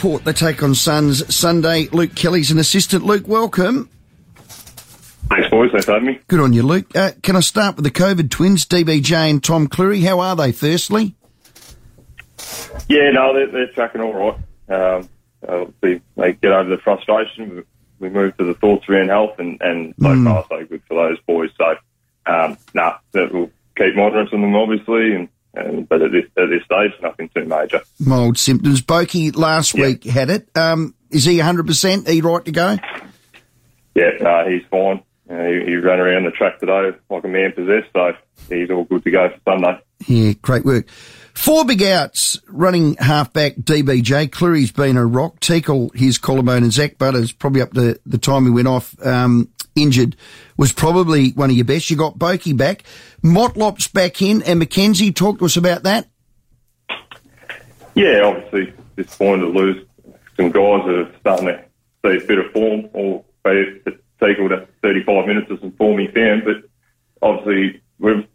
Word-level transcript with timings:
Port, 0.00 0.24
they 0.24 0.32
take 0.32 0.62
on 0.62 0.74
Suns 0.74 1.34
Sunday. 1.34 1.88
Luke 1.92 2.14
Kelly's 2.14 2.50
an 2.50 2.58
assistant. 2.58 3.04
Luke, 3.04 3.28
welcome. 3.28 3.88
Thanks, 5.28 5.48
boys. 5.50 5.70
Thanks 5.70 5.84
for 5.84 5.92
having 5.92 6.06
me. 6.08 6.18
Good 6.26 6.40
on 6.40 6.52
you, 6.54 6.62
Luke. 6.62 6.94
Uh, 6.96 7.12
can 7.22 7.36
I 7.36 7.40
start 7.40 7.76
with 7.76 7.84
the 7.84 7.90
COVID 7.90 8.30
twins, 8.30 8.64
DBJ 8.66 9.12
and 9.30 9.44
Tom 9.44 9.68
Clurey? 9.68 10.02
How 10.02 10.18
are 10.20 10.34
they, 10.34 10.52
firstly? 10.52 11.14
Yeah, 12.88 13.10
no, 13.12 13.34
they're, 13.34 13.50
they're 13.52 13.72
tracking 13.72 14.00
all 14.00 14.34
right. 14.68 15.02
Um, 15.02 15.08
they, 15.82 16.00
get 16.32 16.50
over 16.52 16.68
the 16.70 16.78
frustration. 16.82 17.64
We 17.98 18.08
move 18.08 18.36
to 18.38 18.44
the 18.44 18.54
thoughts 18.54 18.88
around 18.88 19.10
health, 19.10 19.38
and, 19.38 19.60
and 19.60 19.94
so 20.00 20.06
Mm. 20.08 20.24
far 20.24 20.46
so 20.48 20.64
good 20.66 20.82
for 20.88 20.94
those 20.94 21.18
boys. 21.26 21.50
So, 21.58 21.74
um, 22.26 22.56
nah, 22.74 22.94
that 23.12 23.32
we'll 23.32 23.50
keep 23.76 23.94
monitoring 23.94 24.40
them, 24.42 24.56
obviously, 24.56 25.14
and, 25.14 25.28
and 25.54 25.88
but 25.88 26.02
at 26.02 26.12
this 26.12 26.24
at 26.36 26.48
this 26.48 26.62
stage, 26.64 26.92
nothing 27.02 27.28
too 27.34 27.44
major. 27.44 27.80
Mild 27.98 28.38
symptoms. 28.38 28.82
Bokey 28.82 29.34
last 29.36 29.74
Yeah. 29.74 29.86
week 29.86 30.04
had 30.04 30.30
it. 30.30 30.48
Um, 30.56 30.94
is 31.10 31.24
he 31.24 31.38
100%? 31.38 32.08
He 32.08 32.20
right 32.20 32.44
to 32.44 32.52
go? 32.52 32.76
Yeah, 33.94 34.10
no, 34.20 34.48
he's 34.48 34.62
fine. 34.70 35.02
Uh, 35.28 35.44
he, 35.44 35.64
he 35.66 35.76
ran 35.76 35.98
around 36.00 36.24
the 36.24 36.30
track 36.30 36.58
today 36.60 36.90
like 37.08 37.24
a 37.24 37.28
man 37.28 37.52
possessed, 37.52 37.88
so 37.92 38.12
he's 38.48 38.70
all 38.70 38.84
good 38.84 39.02
to 39.04 39.10
go 39.10 39.28
for 39.28 39.40
Sunday. 39.52 39.80
Yeah, 40.06 40.32
great 40.40 40.64
work. 40.64 40.88
Four 41.34 41.64
big 41.64 41.82
outs, 41.82 42.40
running 42.48 42.94
halfback 42.96 43.54
DBJ. 43.56 44.30
Clurey's 44.30 44.72
been 44.72 44.96
a 44.96 45.06
rock. 45.06 45.40
Teakle, 45.40 45.94
his 45.94 46.18
collarbone, 46.18 46.64
and 46.64 46.72
Zak 46.72 46.98
Butters, 46.98 47.32
probably 47.32 47.62
up 47.62 47.72
to 47.74 47.98
the 48.04 48.18
time 48.18 48.44
he 48.44 48.50
went 48.50 48.68
off 48.68 48.94
um, 49.04 49.48
injured, 49.76 50.16
was 50.56 50.72
probably 50.72 51.30
one 51.30 51.50
of 51.50 51.56
your 51.56 51.64
best. 51.64 51.90
You 51.90 51.96
got 51.96 52.18
Bokey 52.18 52.56
back. 52.56 52.82
Motlop's 53.22 53.88
back 53.88 54.20
in, 54.22 54.42
and 54.42 54.58
Mackenzie, 54.58 55.12
talk 55.12 55.38
to 55.38 55.44
us 55.44 55.56
about 55.56 55.84
that. 55.84 56.08
Yeah, 57.94 58.22
obviously 58.22 58.72
disappointed 58.96 59.42
to 59.42 59.48
lose 59.48 59.86
some 60.36 60.50
guys 60.50 60.84
that 60.86 60.94
are 60.94 61.12
starting 61.20 61.46
to 61.46 61.64
see 62.04 62.24
a 62.24 62.26
bit 62.26 62.38
of 62.38 62.52
form 62.52 62.88
or 62.92 63.24
be 63.44 63.80
equal 64.30 64.48
to 64.48 64.66
35 64.82 65.26
minutes 65.26 65.50
of 65.50 65.60
some 65.60 65.72
form 65.72 65.98
he 65.98 66.08
found. 66.08 66.44
But 66.44 66.56
obviously, 67.22 67.82
we've, 67.98 68.26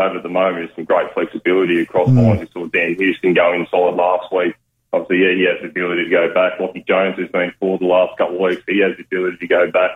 have 0.00 0.16
at 0.16 0.22
the 0.22 0.28
moment 0.28 0.70
is 0.70 0.74
some 0.74 0.84
great 0.84 1.12
flexibility 1.12 1.80
across 1.80 2.08
lines. 2.08 2.40
We 2.40 2.48
saw 2.52 2.66
Dan 2.66 2.94
Houston 2.96 3.34
go 3.34 3.52
in 3.52 3.66
solid 3.70 3.96
last 3.96 4.32
week. 4.32 4.54
Obviously, 4.92 5.18
yeah, 5.22 5.34
he 5.34 5.44
has 5.46 5.60
the 5.62 5.68
ability 5.68 6.04
to 6.04 6.10
go 6.10 6.34
back. 6.34 6.58
Lachie 6.58 6.86
Jones 6.86 7.18
has 7.18 7.28
been 7.28 7.52
forward 7.60 7.80
the 7.80 7.86
last 7.86 8.18
couple 8.18 8.36
of 8.36 8.40
weeks. 8.40 8.62
He 8.66 8.80
has 8.80 8.96
the 8.96 9.04
ability 9.04 9.36
to 9.38 9.46
go 9.46 9.70
back. 9.70 9.90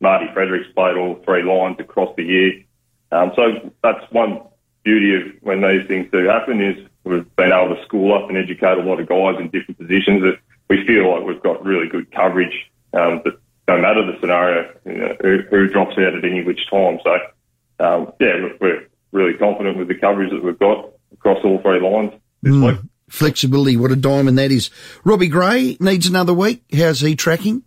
Marty 0.00 0.26
Fredericks 0.32 0.68
played 0.74 0.96
all 0.96 1.20
three 1.24 1.42
lines 1.42 1.76
across 1.80 2.14
the 2.16 2.22
year. 2.22 2.62
Um, 3.10 3.32
so 3.34 3.72
that's 3.82 4.04
one 4.12 4.42
beauty 4.84 5.16
of 5.16 5.22
when 5.42 5.62
these 5.62 5.86
things 5.88 6.08
do 6.12 6.26
happen 6.26 6.62
is 6.62 6.76
we've 7.04 7.34
been 7.36 7.52
able 7.52 7.74
to 7.74 7.82
school 7.84 8.14
up 8.14 8.28
and 8.28 8.38
educate 8.38 8.78
a 8.78 8.82
lot 8.82 9.00
of 9.00 9.08
guys 9.08 9.34
in 9.40 9.50
different 9.50 9.78
positions 9.78 10.22
that 10.22 10.38
we 10.68 10.86
feel 10.86 11.10
like 11.10 11.24
we've 11.24 11.42
got 11.42 11.64
really 11.64 11.88
good 11.88 12.10
coverage. 12.12 12.70
Um, 12.92 13.22
but 13.24 13.40
no 13.68 13.78
matter 13.80 14.06
the 14.06 14.18
scenario, 14.20 14.72
you 14.84 14.98
know, 14.98 15.16
who, 15.20 15.38
who 15.50 15.68
drops 15.68 15.98
out 15.98 16.14
at 16.14 16.24
any 16.24 16.44
which 16.44 16.68
time. 16.70 16.98
So, 17.02 17.14
um, 17.84 18.12
yeah, 18.20 18.48
we're 18.60 18.86
really 19.16 19.34
confident 19.34 19.78
with 19.78 19.88
the 19.88 19.94
coverage 19.94 20.30
that 20.30 20.44
we've 20.44 20.58
got 20.58 20.90
across 21.12 21.38
all 21.42 21.58
three 21.62 21.80
lines 21.80 22.12
this 22.42 22.54
week. 22.54 22.76
Flexibility, 23.08 23.76
what 23.76 23.90
a 23.90 23.96
diamond 23.96 24.36
that 24.38 24.50
is. 24.50 24.68
Robbie 25.04 25.28
Gray 25.28 25.76
needs 25.80 26.06
another 26.06 26.34
week. 26.34 26.62
How's 26.76 27.00
he 27.00 27.16
tracking? 27.16 27.62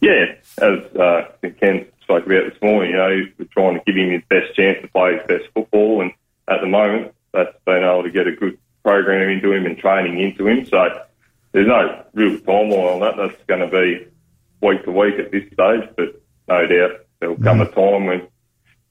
Yeah, 0.00 0.36
as 0.58 0.78
uh, 0.96 1.22
Ken 1.60 1.86
spoke 2.02 2.24
about 2.24 2.50
this 2.50 2.62
morning, 2.62 2.92
you 2.92 2.96
know, 2.96 3.22
we're 3.38 3.44
trying 3.46 3.74
to 3.74 3.84
give 3.84 3.96
him 3.96 4.12
his 4.12 4.22
best 4.30 4.54
chance 4.54 4.78
to 4.80 4.88
play 4.88 5.14
his 5.14 5.26
best 5.26 5.52
football, 5.52 6.00
and 6.00 6.12
at 6.48 6.60
the 6.60 6.68
moment, 6.68 7.12
that's 7.32 7.56
been 7.66 7.82
able 7.82 8.04
to 8.04 8.10
get 8.10 8.26
a 8.26 8.32
good 8.32 8.56
program 8.84 9.28
into 9.28 9.52
him 9.52 9.66
and 9.66 9.76
training 9.76 10.20
into 10.20 10.46
him. 10.46 10.64
So 10.64 11.02
there's 11.52 11.66
no 11.66 12.04
real 12.14 12.38
timeline 12.38 12.94
on 12.94 13.00
that. 13.00 13.16
That's 13.16 13.42
going 13.46 13.60
to 13.60 13.66
be 13.68 14.06
week 14.62 14.84
to 14.84 14.92
week 14.92 15.18
at 15.18 15.32
this 15.32 15.44
stage, 15.52 15.90
but 15.96 16.22
no 16.48 16.66
doubt 16.66 17.00
there'll 17.20 17.36
come 17.36 17.60
a 17.60 17.66
time 17.66 18.06
when 18.06 18.28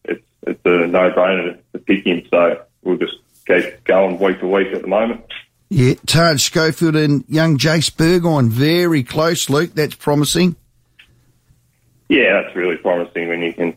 it's 0.08 0.23
it's 0.44 0.62
a 0.66 0.88
no-brainer 0.88 1.53
to, 1.53 1.59
to 1.73 1.79
pick 1.79 2.06
him. 2.06 2.23
So 2.29 2.62
we'll 2.84 2.97
just 2.97 3.16
keep 3.45 3.84
going 3.84 4.19
week 4.19 4.40
to 4.40 4.47
week 4.47 4.73
at 4.73 4.81
the 4.81 4.88
moment. 4.88 5.25
Yeah, 5.69 5.95
Taj 6.06 6.41
Schofield 6.41 6.95
and 6.95 7.25
young 7.28 7.57
Jase 7.57 7.90
Burgoyne 7.90 8.50
very 8.50 9.03
close, 9.03 9.50
Luke. 9.50 9.73
That's 9.73 9.96
promising. 9.96 10.56
Yeah, 12.07 12.41
that's 12.41 12.56
really 12.56 12.78
promising 12.78 13.28
when 13.28 13.41
you 13.41 13.53
can 13.53 13.75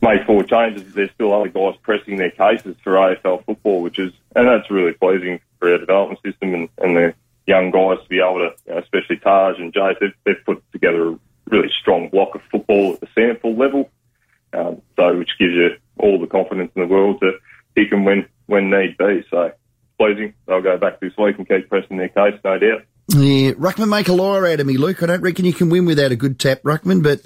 make 0.00 0.24
four 0.26 0.44
changes. 0.44 0.94
There's 0.94 1.10
still 1.10 1.34
other 1.34 1.48
guys 1.48 1.74
pressing 1.82 2.16
their 2.16 2.30
cases 2.30 2.76
for 2.82 2.92
AFL 2.92 3.44
football, 3.44 3.82
which 3.82 3.98
is, 3.98 4.12
and 4.34 4.48
that's 4.48 4.70
really 4.70 4.92
pleasing 4.92 5.40
for 5.58 5.72
our 5.72 5.78
development 5.78 6.20
system 6.24 6.54
and, 6.54 6.68
and 6.78 6.96
the 6.96 7.14
young 7.46 7.70
guys 7.70 7.98
to 8.02 8.08
be 8.08 8.20
able 8.20 8.38
to, 8.38 8.54
you 8.66 8.72
know, 8.72 8.78
especially 8.78 9.18
Taj 9.18 9.58
and 9.58 9.74
Jase, 9.74 9.96
they've, 10.00 10.14
they've 10.24 10.44
put 10.46 10.62
together 10.72 11.10
a 11.10 11.18
really 11.50 11.70
strong 11.80 12.08
block 12.08 12.34
of 12.34 12.40
football 12.50 12.94
at 12.94 13.00
the 13.00 13.06
SANFL 13.08 13.58
level. 13.58 13.90
Um, 14.54 14.82
so, 14.96 15.18
which 15.18 15.30
gives 15.38 15.52
you 15.52 15.70
all 15.98 16.20
the 16.20 16.26
confidence 16.26 16.72
in 16.74 16.82
the 16.82 16.88
world 16.88 17.20
to 17.20 17.32
pick 17.74 17.90
them 17.90 18.04
when, 18.04 18.26
when 18.46 18.70
need 18.70 18.96
be. 18.96 19.24
So, 19.30 19.52
pleasing. 19.98 20.34
They'll 20.46 20.62
go 20.62 20.78
back 20.78 21.00
this 21.00 21.16
week 21.16 21.38
and 21.38 21.48
keep 21.48 21.68
pressing 21.68 21.96
their 21.96 22.08
case, 22.08 22.38
no 22.44 22.58
doubt. 22.58 22.82
Yeah, 23.08 23.52
Ruckman 23.52 23.88
make 23.88 24.08
a 24.08 24.12
liar 24.12 24.46
out 24.46 24.60
of 24.60 24.66
me, 24.66 24.76
Luke. 24.76 25.02
I 25.02 25.06
don't 25.06 25.20
reckon 25.20 25.44
you 25.44 25.52
can 25.52 25.68
win 25.68 25.84
without 25.84 26.12
a 26.12 26.16
good 26.16 26.38
tap, 26.38 26.62
Ruckman, 26.62 27.02
but 27.02 27.20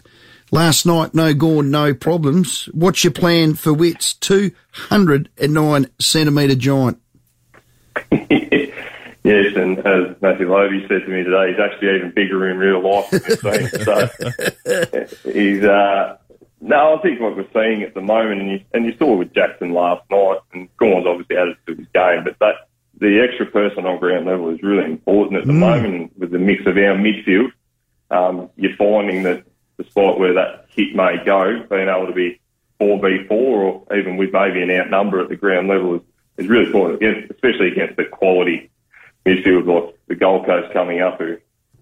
last 0.51 0.87
night, 0.87 1.15
no 1.15 1.35
Gawn, 1.35 1.71
no 1.71 1.95
problems. 1.95 2.65
What's 2.73 3.05
your 3.05 3.13
plan 3.13 3.55
for 3.55 3.73
Witts? 3.73 4.15
209 4.15 5.87
centimetre 6.01 6.57
giant. 6.57 7.01
Yes, 9.25 9.57
and 9.57 9.79
as 9.81 10.17
Matthew 10.23 10.49
Lobbe 10.49 10.89
said 10.89 11.03
to 11.05 11.09
me 11.09 11.23
today, 11.23 11.51
he's 11.51 11.61
actually 11.61 11.97
even 11.97 12.13
bigger 12.13 12.49
in 12.49 12.57
real 12.57 12.83
life. 12.83 13.11
So 15.21 15.31
he's 15.31 15.63
uh, 15.65 16.17
no, 16.69 16.97
I 16.97 17.03
think 17.03 17.21
what 17.21 17.35
we're 17.35 17.49
seeing 17.53 17.83
at 17.83 17.95
the 17.95 18.01
moment, 18.01 18.43
and 18.43 18.51
you, 18.51 18.61
and 18.73 18.85
you 18.85 18.95
saw 18.99 19.17
with 19.17 19.35
Jackson 19.35 19.73
last 19.73 20.03
night, 20.11 20.39
and 20.53 20.69
Gawn's 20.77 21.07
obviously 21.07 21.37
added 21.37 21.57
to 21.67 21.75
his 21.75 21.87
game, 21.95 22.25
but 22.25 22.39
that 22.41 22.69
the 23.01 23.27
extra 23.27 23.47
person 23.47 23.87
on 23.87 23.99
ground 23.99 24.27
level 24.27 24.51
is 24.51 24.63
really 24.63 24.85
important 24.85 25.41
at 25.41 25.47
the 25.47 25.53
moment 25.53 26.13
with 26.19 26.31
the 26.31 26.39
mix 26.39 26.63
of 26.67 26.77
our 26.77 26.97
midfield. 26.97 27.51
Um, 28.11 28.51
you're 28.57 28.77
finding 28.77 29.23
that 29.23 29.45
despite 29.79 30.19
where 30.19 30.35
that 30.35 30.67
hit 30.71 30.95
may 30.95 31.17
go, 31.25 31.65
being 31.71 31.89
able 31.89 32.07
to 32.07 32.13
be 32.13 32.41
4v4 32.81 33.31
or 33.31 33.97
even 33.97 34.17
with 34.17 34.33
maybe 34.33 34.63
an 34.63 34.71
outnumber 34.71 35.21
at 35.21 35.29
the 35.29 35.37
ground 35.37 35.69
level 35.69 35.97
is, 35.97 36.03
is 36.37 36.49
really 36.49 36.67
important, 36.67 37.03
against, 37.03 37.31
especially 37.31 37.69
against 37.69 37.97
the 37.97 38.05
quality 38.05 38.71
midfield 39.25 39.67
like 39.67 39.95
the 40.09 40.15
Gold 40.15 40.47
Coast 40.47 40.73
coming 40.73 41.01
up 41.01 41.19
who 41.19 41.37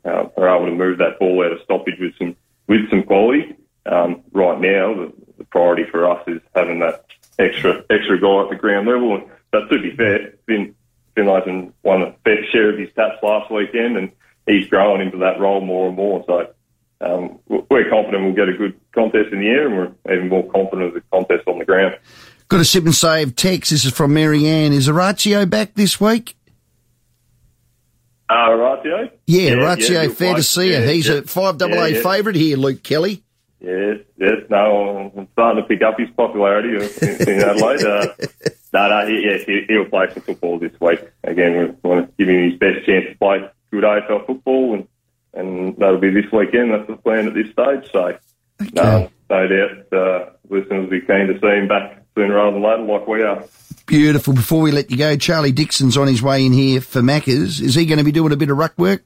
uh, 0.04 0.28
are 0.36 0.56
able 0.56 0.66
to 0.66 0.74
move 0.74 0.98
that 0.98 1.18
ball 1.18 1.44
out 1.44 1.52
of 1.52 1.62
stoppage 1.62 1.98
with 1.98 2.12
some 2.18 2.36
with 2.66 2.88
some 2.90 3.04
quality. 3.04 3.56
Um, 3.86 4.22
right 4.60 4.72
now, 4.72 4.94
the, 4.94 5.12
the 5.38 5.44
priority 5.44 5.84
for 5.90 6.10
us 6.10 6.22
is 6.26 6.40
having 6.54 6.80
that 6.80 7.04
extra 7.38 7.84
extra 7.90 8.20
guy 8.20 8.42
at 8.44 8.50
the 8.50 8.56
ground 8.56 8.86
level. 8.88 9.16
And 9.16 9.24
but 9.50 9.68
to 9.68 9.80
be 9.80 9.94
fair, 9.96 10.34
Finn 10.46 10.74
Finlayson 11.16 11.72
won 11.82 12.02
a 12.02 12.14
fair 12.24 12.44
share 12.52 12.70
of 12.72 12.78
his 12.78 12.88
taps 12.94 13.22
last 13.22 13.50
weekend, 13.50 13.96
and 13.96 14.12
he's 14.46 14.68
growing 14.68 15.00
into 15.00 15.18
that 15.18 15.40
role 15.40 15.60
more 15.60 15.88
and 15.88 15.96
more. 15.96 16.24
So 16.26 16.50
um, 17.00 17.38
we're 17.48 17.88
confident 17.90 18.24
we'll 18.24 18.34
get 18.34 18.48
a 18.48 18.56
good 18.56 18.78
contest 18.92 19.32
in 19.32 19.40
the 19.40 19.48
air, 19.48 19.66
and 19.68 19.76
we're 20.04 20.14
even 20.14 20.28
more 20.28 20.50
confident 20.50 20.88
of 20.88 20.94
the 20.94 21.02
contest 21.12 21.46
on 21.48 21.58
the 21.58 21.64
ground. 21.64 21.98
Got 22.48 22.60
a 22.60 22.64
sip 22.64 22.84
and 22.84 22.94
save 22.94 23.34
text. 23.34 23.70
This 23.70 23.84
is 23.84 23.92
from 23.92 24.14
Mary 24.14 24.46
Ann. 24.46 24.72
Is 24.72 24.88
Orazio 24.88 25.46
back 25.46 25.74
this 25.74 26.00
week? 26.00 26.36
Uh, 28.28 28.52
Ratio? 28.52 29.10
Yeah, 29.26 29.54
Orazio, 29.54 30.06
good 30.08 30.16
fair 30.16 30.34
to 30.34 30.42
see. 30.42 30.72
Yeah, 30.72 30.84
He's 30.84 31.06
yeah. 31.08 31.16
a 31.16 31.22
5AA 31.22 31.68
Yeah, 31.70 31.86
yeah. 31.86 32.02
favourite 32.02 32.36
here, 32.36 32.56
Luke 32.56 32.82
Kelly. 32.82 33.22
Yes, 33.60 34.00
yes. 34.16 34.42
No, 34.50 35.12
I'm 35.16 35.28
starting 35.32 35.62
to 35.62 35.68
pick 35.68 35.82
up 35.82 35.98
his 35.98 36.10
popularity 36.10 36.76
in, 36.76 37.28
in 37.28 37.42
Adelaide. 37.42 37.84
Uh, 37.84 38.06
no, 38.72 38.88
no, 38.88 39.06
he, 39.06 39.22
yes, 39.24 39.44
he, 39.44 39.64
he'll 39.68 39.86
play 39.86 40.06
some 40.12 40.22
football 40.22 40.58
this 40.58 40.78
week. 40.80 41.00
Again, 41.24 41.76
we 41.82 41.88
want 41.88 42.06
to 42.06 42.12
give 42.18 42.28
him 42.28 42.50
his 42.50 42.58
best 42.58 42.84
chance 42.86 43.06
to 43.08 43.16
play 43.18 43.48
good 43.70 43.84
AFL 43.84 44.26
football, 44.26 44.74
and, 44.74 44.88
and 45.34 45.76
that'll 45.78 45.98
be 45.98 46.10
this 46.10 46.30
weekend. 46.32 46.72
That's 46.72 46.86
the 46.86 46.96
plan 46.96 47.28
at 47.28 47.34
this 47.34 47.50
stage. 47.52 47.90
So, 47.92 48.18
no, 48.72 49.10
no 49.30 49.48
doubt, 49.48 49.92
uh, 49.92 50.30
listeners 50.48 50.84
will 50.84 50.90
be 50.90 51.00
keen 51.00 51.28
to 51.28 51.38
see 51.40 51.58
him 51.58 51.68
back 51.68 52.02
sooner 52.14 52.34
rather 52.34 52.52
than 52.52 52.62
later, 52.62 52.82
like 52.82 53.06
we 53.06 53.22
are. 53.22 53.44
Beautiful. 53.86 54.34
Before 54.34 54.60
we 54.60 54.72
let 54.72 54.90
you 54.90 54.96
go, 54.96 55.16
Charlie 55.16 55.52
Dixon's 55.52 55.96
on 55.96 56.08
his 56.08 56.22
way 56.22 56.44
in 56.44 56.52
here 56.52 56.80
for 56.80 57.00
Macca's. 57.00 57.60
Is 57.60 57.74
he 57.74 57.86
going 57.86 57.98
to 57.98 58.04
be 58.04 58.12
doing 58.12 58.32
a 58.32 58.36
bit 58.36 58.50
of 58.50 58.56
ruck 58.56 58.76
work? 58.78 59.04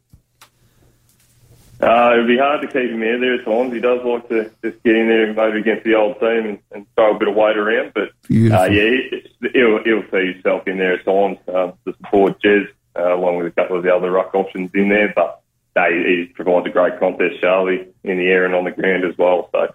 Uh, 1.82 2.12
it 2.15 2.19
would 2.19 2.27
be 2.27 2.37
hard 2.38 2.61
to 2.61 2.67
keep 2.67 2.91
him 2.91 3.00
there 3.00 3.19
there 3.19 3.35
at 3.35 3.44
times. 3.44 3.73
He 3.73 3.81
does 3.81 4.05
like 4.05 4.29
to 4.29 4.50
just 4.62 4.82
get 4.82 4.97
in 4.97 5.09
there 5.09 5.25
and 5.25 5.37
maybe 5.37 5.61
against 5.61 5.85
the 5.85 5.94
old 5.94 6.21
team 6.21 6.47
and, 6.47 6.59
and 6.73 6.87
throw 6.94 7.17
a 7.17 7.19
bit 7.19 7.29
of 7.29 7.35
weight 7.35 7.56
around. 7.56 7.93
But 7.94 8.11
uh, 8.53 8.65
yeah, 8.65 8.91
he- 9.11 9.27
he'll, 9.55 9.82
he'll 9.82 10.05
see 10.11 10.32
himself 10.32 10.69
in 10.69 10.77
there 10.79 10.94
at 10.94 11.05
times 11.06 11.38
um, 11.49 11.73
to 11.87 11.94
support 11.97 12.41
Jez, 12.43 12.67
uh, 12.97 13.15
along 13.15 13.38
with 13.38 13.47
a 13.47 13.50
couple 13.53 13.77
of 13.79 13.82
the 13.82 13.94
other 13.94 14.11
ruck 14.11 14.35
options 14.35 14.71
in 14.75 14.91
there. 14.91 15.12
But 15.17 15.41
no, 15.75 15.85
he, 15.91 15.97
he 16.05 16.25
provides 16.35 16.67
a 16.67 16.71
great 16.71 16.99
contest, 17.00 17.41
Charlie, 17.41 17.88
in 18.05 18.19
the 18.19 18.27
air 18.27 18.44
and 18.44 18.55
on 18.55 18.65
the 18.65 18.73
ground 18.73 19.05
as 19.05 19.17
well. 19.17 19.49
So 19.53 19.69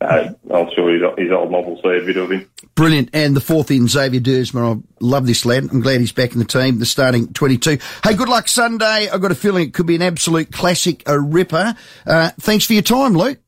uh, 0.00 0.28
I'm 0.52 0.70
sure 0.74 0.92
his, 0.92 1.02
his 1.18 1.30
old 1.32 1.52
mob 1.52 1.66
will 1.66 1.80
see 1.82 2.02
a 2.02 2.04
bit 2.04 2.16
of 2.16 2.30
him. 2.32 2.50
Brilliant. 2.74 3.10
And 3.12 3.36
the 3.36 3.40
fourth 3.40 3.70
in, 3.70 3.86
Xavier 3.86 4.20
Duursma. 4.20 4.78
I 4.78 4.82
love 5.00 5.26
this 5.26 5.44
lad. 5.44 5.68
I'm 5.70 5.80
glad 5.80 6.00
he's 6.00 6.12
back 6.12 6.32
in 6.32 6.40
the 6.40 6.44
team, 6.44 6.78
the 6.78 6.86
starting 6.86 7.32
22. 7.32 7.78
Hey, 8.02 8.14
good 8.14 8.28
luck 8.28 8.48
Sunday. 8.48 9.08
I've 9.08 9.20
got 9.20 9.30
a 9.30 9.36
feeling 9.36 9.68
it 9.68 9.74
could 9.74 9.86
be 9.86 9.94
an 9.94 10.02
absolute 10.02 10.50
classic, 10.50 11.02
a 11.06 11.20
ripper. 11.20 11.74
Uh, 12.04 12.30
thanks 12.40 12.66
for 12.66 12.72
your 12.72 12.82
time, 12.82 13.14
Luke. 13.14 13.38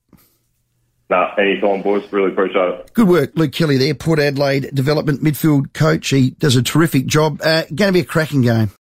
No, 1.09 1.29
anytime, 1.39 1.83
boys. 1.83 2.05
Really 2.13 2.33
appreciate 2.33 2.69
it. 2.69 2.93
Good 2.93 3.09
work, 3.09 3.33
Luke 3.37 3.53
Kelly 3.53 3.77
there, 3.77 3.95
Port 3.95 4.19
Adelaide 4.19 4.71
development 4.75 5.23
midfield 5.23 5.73
coach. 5.73 6.09
He 6.09 6.31
does 6.31 6.57
a 6.57 6.63
terrific 6.63 7.07
job. 7.07 7.41
Uh, 7.43 7.63
going 7.75 7.89
to 7.89 7.93
be 7.93 8.01
a 8.01 8.05
cracking 8.05 8.43
game. 8.43 8.71